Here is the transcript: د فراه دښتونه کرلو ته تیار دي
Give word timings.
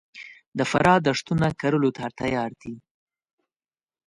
د 0.57 0.59
فراه 0.71 0.99
دښتونه 1.07 1.47
کرلو 1.61 1.89
ته 1.97 2.03
تیار 2.19 2.51
دي 2.61 2.73